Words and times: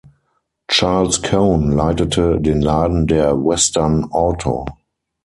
Charles 0.67 1.19
Cone 1.21 1.73
leitete 1.75 2.41
den 2.41 2.59
Laden 2.61 3.05
der 3.05 3.35
Western 3.37 4.05
Auto. 4.05 4.65